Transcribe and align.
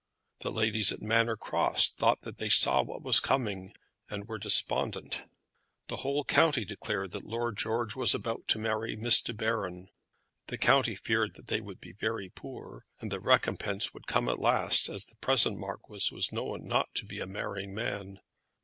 The 0.39 0.49
ladies 0.49 0.91
at 0.91 0.99
Manor 0.99 1.37
Cross 1.37 1.91
thought 1.91 2.21
that 2.21 2.39
they 2.39 2.49
saw 2.49 2.81
what 2.81 3.03
was 3.03 3.19
coming, 3.19 3.75
and 4.09 4.27
were 4.27 4.39
despondent. 4.39 5.25
The 5.89 5.97
whole 5.97 6.25
county 6.25 6.65
declared 6.65 7.11
that 7.11 7.23
Lord 7.23 7.55
George 7.57 7.95
was 7.95 8.15
about 8.15 8.47
to 8.47 8.57
marry 8.57 8.95
Miss 8.95 9.21
De 9.21 9.31
Baron. 9.31 9.89
The 10.47 10.57
county 10.57 10.95
feared 10.95 11.35
that 11.35 11.45
they 11.45 11.61
would 11.61 11.79
be 11.79 11.93
very 11.93 12.29
poor; 12.29 12.87
but 12.99 13.11
the 13.11 13.19
recompence 13.19 13.93
would 13.93 14.07
come 14.07 14.27
at 14.27 14.39
last, 14.39 14.89
as 14.89 15.05
the 15.05 15.17
present 15.17 15.59
marquis 15.59 16.09
was 16.11 16.31
known 16.31 16.65
not 16.67 16.95
to 16.95 17.05
be 17.05 17.19
a 17.19 17.27
marrying 17.27 17.75
man. 17.75 18.21